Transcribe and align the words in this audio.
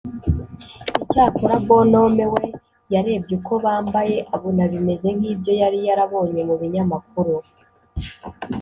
Icyakora 1.03 1.55
Bonhomme 1.67 2.25
we 2.33 2.43
yarebye 2.93 3.33
uko 3.39 3.53
bambaye 3.65 4.15
abona 4.35 4.63
bimeze 4.71 5.07
nk’ibyo 5.17 5.51
yari 5.61 5.79
yarabonye 5.87 6.41
mu 6.49 6.55
binyamakuru 6.61 7.35